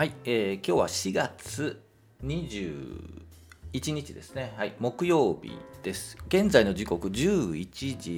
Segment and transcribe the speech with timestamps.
[0.00, 1.82] はい、えー今日は4月
[2.24, 4.54] 21日ですね。
[4.56, 6.16] はい、木曜日です。
[6.28, 8.12] 現在の時刻11時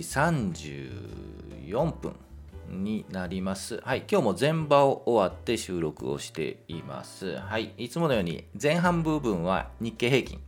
[1.74, 2.14] 34分
[2.68, 3.80] になります。
[3.82, 7.38] はい、今日も前場を終わって収録をしています。
[7.38, 10.38] はい、いつものように前半部分は日経平均。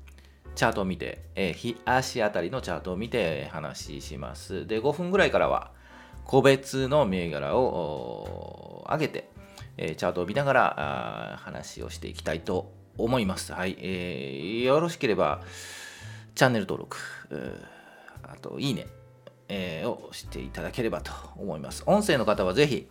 [0.55, 4.69] チャートを見て、えー日足あたりのチャートを見て話します。
[4.69, 5.73] で、5分ぐらいからは
[6.25, 9.34] 個別の銘柄を上げて、
[9.77, 13.53] えチャートを見ながらあ話をしていきたいと思います。
[13.53, 15.43] はい、えーよろしければ
[16.35, 16.96] チャンネル登録、
[18.23, 18.87] あといいね、
[19.49, 21.82] えーをしていただければと思います。
[21.87, 22.89] 音声の方はぜひ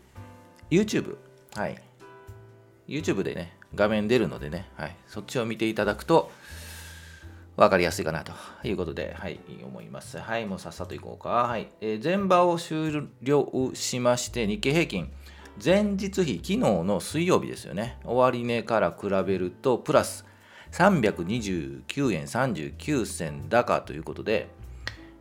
[0.70, 1.18] YouTube、
[1.55, 1.82] はい、
[2.88, 6.32] YouTube でね、画面出るのでね、はい、そっちを見ていただくと
[7.55, 10.18] 分かりやすいかなということで、はい、思います。
[10.18, 11.30] はい、もうさっさといこうか。
[11.30, 15.12] はい、えー前場を終了しまして、日経平均、
[15.62, 20.26] 前日比、昨日の水曜日ですよね、終値から比べると、プラス
[20.71, 24.48] 329円39銭高ということで、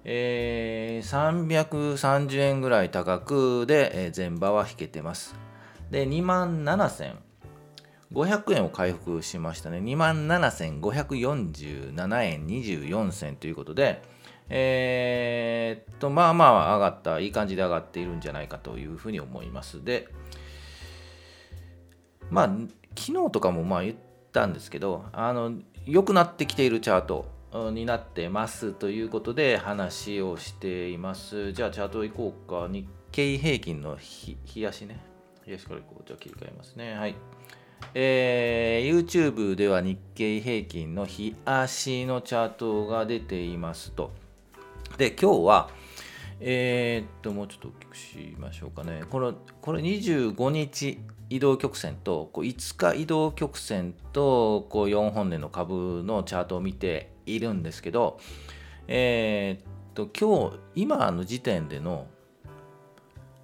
[0.05, 5.35] えー330円ぐらい高くで、えー前場は引けてます。
[5.91, 7.17] で、2万7000
[8.13, 9.79] 500円を回復しましたね。
[9.79, 14.03] 2万7547円24銭ということで、
[14.55, 19.83] えーっと、まあまあ上がった、いい感じで上がっているんじゃないかというふうに思います。
[19.83, 20.09] で、
[22.31, 22.47] まあ、
[22.97, 23.97] 昨日とかもまあ言っ
[24.31, 25.55] たんですけど、あの、
[25.87, 27.27] 良くなってきているチャート
[27.73, 31.53] になってますということで話をしています。
[31.53, 32.69] じゃあチャート行こうか。
[32.71, 35.01] 日経平均の日日足ね。
[35.45, 36.03] 日足から行こう。
[36.07, 36.95] じゃあ切り替えますね。
[36.95, 37.15] はい。
[37.95, 44.13] えー YouTube では日経平均の日足のチャートが出ていますと。
[44.99, 45.71] で、今日は、
[46.41, 49.05] えーっと、もうちょっと大きくしましょうかね。
[49.11, 50.99] この、これ25日
[51.31, 58.19] 移動曲線と、こう5日移動曲線と、こう4本年の株のチャートを見ているんですけど、
[58.89, 62.07] えーっと、今日、今の時点での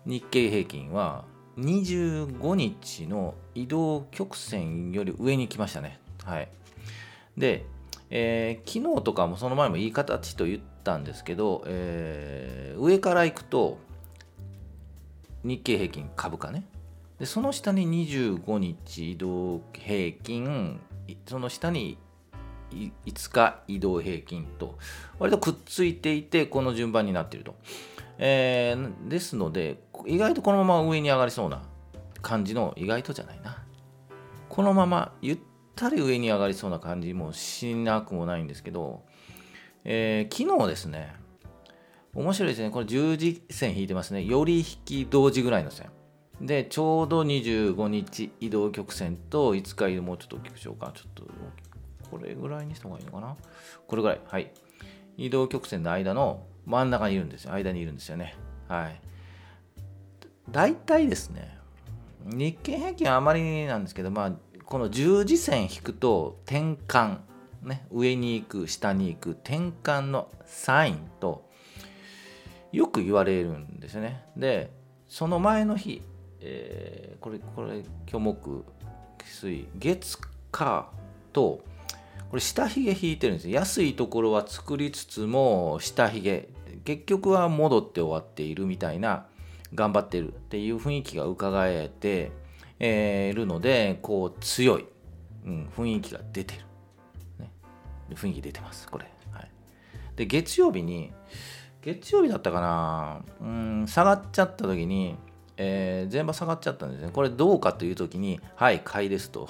[0.04, 1.24] 日経平均は
[1.58, 6.00] 25日の移動曲線より上に来ましたね。
[6.24, 6.48] はい。
[7.36, 7.64] で、
[8.10, 13.78] えー昨日とかもその前もいい形と言ったんですけど、えー上から行くと
[15.44, 16.64] 日経平均株価ね。
[17.18, 20.80] で、その下に25日移動平均、
[21.26, 21.98] その下に
[22.70, 24.78] 5日移動平均と
[25.18, 27.54] 割とくっついていてこの順番になっていると。
[28.18, 31.62] えーですので意外とこのまま上に上がりそうな
[32.20, 33.62] 感じの意外とじゃないな
[34.48, 35.38] このままゆっ
[35.78, 39.04] たり上に上がりそうな感じもしなくもないんですけど、
[39.84, 41.14] えー昨日ですね
[42.14, 42.70] 面白いですね。
[42.70, 44.24] これ十字線引いてますね。
[44.24, 45.90] より引き同時ぐらいの線。
[46.40, 50.92] でちょうど25日移動曲線と5日移動もうちょっと大きくしようか。
[50.94, 51.22] ちょっと
[52.10, 53.36] これぐらいにした方がいいのかな。
[53.86, 54.20] これぐらい。
[54.26, 54.50] はい。
[55.16, 57.52] 移動曲線の間の真ん中にいるんですよ。
[57.52, 58.34] 間にいるんですよね。
[58.66, 59.00] はい。
[60.50, 61.56] 大体ですね
[62.24, 64.32] 日経平均はあまりなんですけどまあ
[64.68, 67.20] この十字線引くと転換
[67.62, 71.48] ね上に行く下に行く転換のサインと
[72.70, 74.26] よく言われるんですよね。
[74.36, 74.70] で
[75.08, 76.02] その前の日、
[76.40, 78.64] えーこれこれ虚木
[79.24, 80.18] 水月
[80.52, 80.90] 火
[81.32, 81.64] と
[82.28, 86.48] これ下髭引いてるんです安いところは作りつつも下髭
[86.84, 89.26] 結局は戻って終わっているみたいな
[89.74, 92.32] 頑張ってるっていう雰囲気が伺えて、
[92.80, 94.86] えーいるのでこう強い、
[95.44, 96.60] うん、雰囲気が出てる、
[97.38, 97.50] ね、
[98.14, 99.50] 雰囲気出てますこれ、はい、
[100.16, 101.12] で月曜日に
[101.82, 105.16] 月曜日だったかなうん下がっちゃった時に、
[105.56, 107.10] えー、前場下がっちゃったんですね。
[107.12, 109.48] これどうかという時にはい買いですと。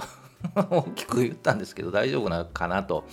[0.55, 3.05] 大きく言ったんですけど大丈夫なかなと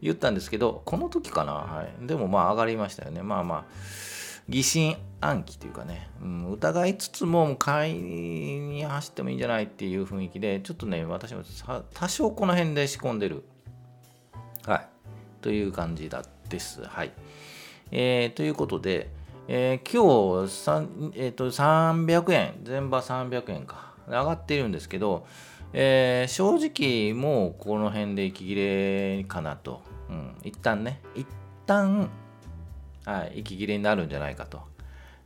[0.00, 3.22] 言ったんですけどこの時かな、はい、でもまあ上がりましたよね。
[3.22, 3.64] まあまあ
[4.50, 13.44] 疑心暗鬼というかね、うん、疑いつつも買いに走ってもいいんじゃないっていう雰囲気でちょっとね私もさ多少この辺で仕込んでる。
[14.66, 14.88] はい。
[15.40, 16.82] という感じだです。
[16.82, 17.12] はい。
[17.92, 19.10] えーということで、
[19.46, 23.90] えー今日えー、と300円全場300円か。
[24.08, 25.26] 上がっているんですけど、
[25.72, 31.24] えー正直もうこの辺で息切れかなと、うん、一旦ね一
[31.66, 32.10] 旦
[33.04, 34.62] はい、息切れになるんじゃないかと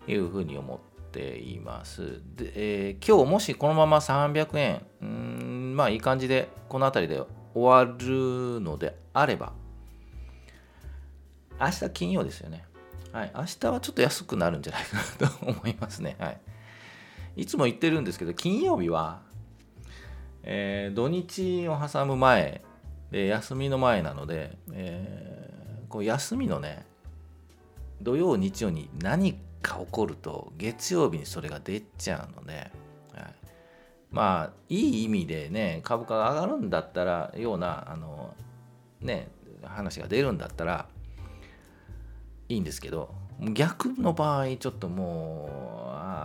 [0.06, 0.78] いうふうに思っ
[1.10, 2.20] ています。
[2.36, 7.22] で、えー今日もしこのまま300円、うんまあいい感じでこの辺りで
[7.54, 9.52] 終わるのであれば、
[11.60, 12.64] 明日金曜ですよね。
[13.12, 16.16] はい、明日はちょっと安くなるんじゃないかなと思いますね。
[16.18, 16.40] はい、
[17.36, 19.22] いつも言ってるんですけど、金曜日は、
[20.42, 22.62] えー、土日を挟む前
[23.10, 26.84] で休みの前なので、えー、こう休みのね
[28.02, 32.70] 土曜日曜に何か起こると月曜日にそれが出ちゃうので、
[33.14, 33.34] はい、
[34.10, 38.34] まあいい意味でね株価が上がるんだったらようなあの
[39.00, 39.28] ね
[39.62, 40.86] 話が出るんだったら
[42.48, 45.48] いいんですけど逆の場合ちょっとも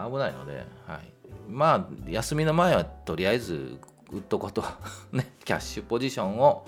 [0.07, 1.11] う危ないので、はい、
[1.47, 3.79] まあ休みの前はとりあえず
[4.11, 4.63] 売っとこと。
[5.11, 6.67] ねキャッシュポジションを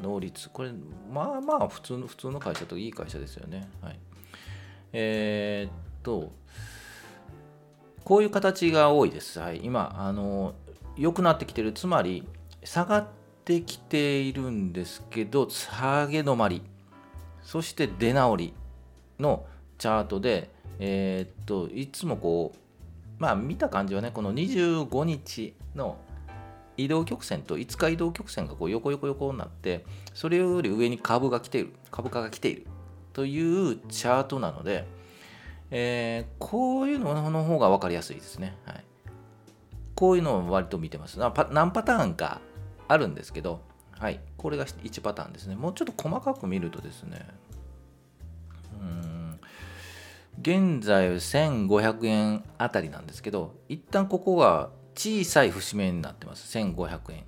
[0.02, 0.50] 能率。
[0.50, 0.72] これ、
[1.12, 3.70] まあまあ普通の普通の会社といい会社ですよね。
[3.80, 4.00] はい。
[4.92, 6.32] えー、っと、
[8.02, 9.38] こういう形が多いです。
[9.38, 10.56] はい、今、あの、
[10.96, 11.72] 良くなってきてる。
[11.72, 12.26] つまり、
[12.64, 13.06] 下がっ
[13.44, 16.62] てきているんですけど、下げ止まり、
[17.42, 18.54] そして出直り
[19.18, 19.44] の
[19.78, 22.58] チャートで、えー、っと、いつもこう、
[23.18, 25.96] まあ見た感じはね、この25日の
[26.76, 32.66] 移動曲線と5日移動曲線がこう横横横になって、それより上に株が来ている、株価が来ている
[33.12, 34.86] というチャートなので、
[35.70, 38.56] えー、こういうのの方が分かりやすいですね。
[38.64, 38.84] はい、
[39.94, 41.18] こういうのを割と見てます。
[41.18, 42.40] 何パターンか
[42.88, 43.60] あるんですけど、
[43.90, 45.54] はい、これが1パターンですね。
[45.56, 47.26] もうちょっと細かく見るとですね、
[48.80, 49.40] うん
[50.40, 56.58] 現在1500円あたりなんですけど、一旦ここが小さい節目になってます。
[56.58, 57.24] 1500円。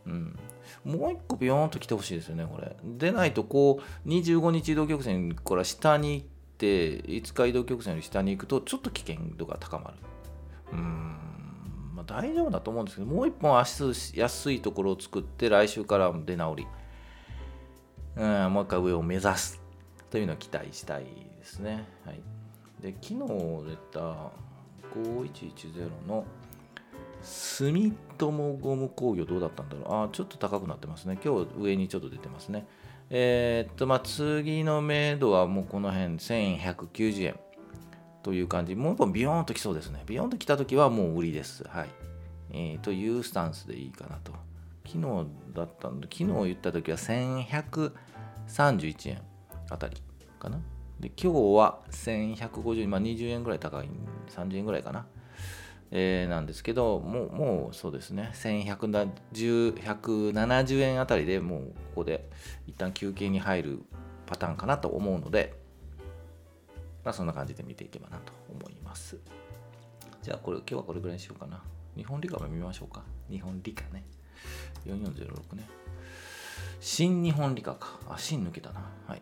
[0.07, 0.39] うん。
[0.83, 2.75] もう一個ビヨーンと来てほしいですよね、これ。
[2.83, 9.97] でないと、こう、25日移動曲線から下に行って、5日移動曲線より下に行くと、ちょっと危険度が高まる。
[10.73, 11.17] うん。
[11.95, 16.67] まあ、大丈夫だと思うんですけど、もう一本足安いところを作って、来週から出直り。
[18.17, 19.61] うん、もう一回上を目指す
[20.09, 21.85] というのを期待したいですね。
[22.05, 22.21] はい。
[22.81, 23.19] で昨日
[23.69, 23.99] 出た
[24.93, 26.25] 5110の
[27.25, 29.85] 住友ゴム工業どうだったんだろう？
[30.05, 31.17] あちょっと高くなってますね。
[31.23, 32.67] 今日上にちょっと出てますね。
[33.09, 37.39] えー、っとまあ次の目処はもうこの辺1190円。
[38.23, 38.75] という感じ。
[38.75, 40.01] もう一本ビヨーンときそうですね。
[40.07, 41.63] ビヨーンときた時はもう売りです。
[41.67, 41.89] はい、
[42.49, 44.31] えー、というスタンスでいいかなと。
[44.83, 49.21] 昨日だったんで昨日言った時は1131円
[49.69, 49.97] あたり
[50.39, 50.59] かな。
[50.99, 52.89] で今日は1150円。
[52.89, 53.89] まあ20円ぐらい高い。
[54.29, 55.05] 30円ぐらいかな。
[55.91, 58.31] えー、なんですけどもうもうそうですね。
[58.33, 62.29] 1170円あたりでもうここで
[62.67, 63.79] 一旦休憩に入る
[64.25, 65.53] パターンかなと思うので、
[67.03, 69.17] まあ、そんな感じで見ていけばなと思います。
[70.21, 71.61] じゃあこれ今日はこれぐらいにしようかな。
[71.95, 73.03] 日本理科も見ましょうか。
[73.29, 74.03] 日本理科ね。
[74.85, 75.67] 4406ね。
[76.79, 77.99] 新日本理科か。
[78.09, 78.81] あ新抜けたな。
[79.07, 79.21] はい。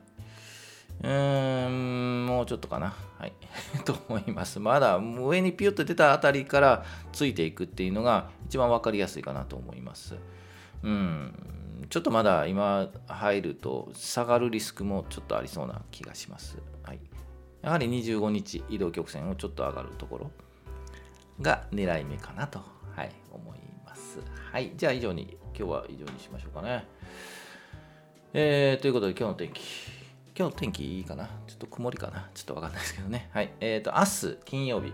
[1.02, 2.94] うーん、もうちょっとかな。
[3.18, 3.34] はい。
[3.86, 4.60] と思います。
[4.60, 10.16] まだ上にピュッと出たあたりからついていくっていうのが一番分かりやすいかなと思います。
[10.84, 11.34] うん。
[11.90, 16.58] ちょっとまだ今入ると下がるリスクもちょっとありそうな気がします。
[16.84, 17.00] はい。
[17.62, 20.32] やはり25日移動曲線をちょっと上がるところ
[21.42, 22.62] が狙い目かなと、
[22.96, 24.20] はい、思います。
[24.52, 24.74] はい。
[24.76, 26.86] じゃあ以上に、今日は以上にしましょうかね。
[28.34, 30.03] えー、ということで今日の天気。
[30.36, 31.30] 今日天気いいかな？
[31.46, 32.28] ちょっと曇りかな？
[32.34, 33.30] ちょっとわかんないですけどね。
[33.34, 33.54] はい。
[33.60, 34.92] えっ、ー、と、明日、金曜日。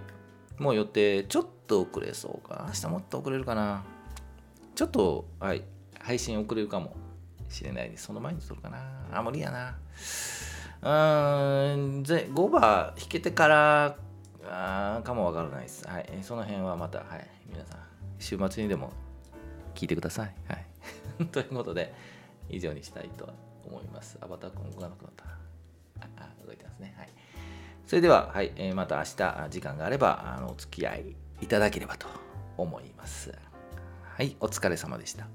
[0.58, 2.66] もう予定、ちょっと遅れそうか。
[2.68, 3.86] 明日もっと遅れるかな？
[4.76, 5.64] ちょっと、はい。
[5.98, 6.94] 配信遅れるかも
[7.48, 8.06] しれないです。
[8.08, 8.80] その前に撮るかな？
[9.14, 9.78] あ、無理やな。
[10.82, 13.98] うーん、ぜ5番引けてから
[14.46, 15.88] あかもわからないです。
[15.88, 16.20] はい。
[16.22, 17.26] その辺はまた、はい。
[17.50, 17.78] 皆さん、
[18.20, 18.92] 週末にでも
[19.74, 20.36] 聞いてください。
[20.50, 21.26] はい。
[21.32, 21.94] ということで、
[22.50, 23.30] 以上にしたいと
[23.66, 24.18] 思います。
[24.22, 25.26] アバター君動かなくなった
[26.02, 26.08] あ。
[26.18, 26.94] あ、動いてますね。
[26.98, 27.10] はい。
[27.86, 32.08] それでは、はい、えー、また明日時間があれば、あの、お付き合いいただければと
[32.58, 33.34] 思います。
[34.16, 35.28] はい、お疲れ様でした。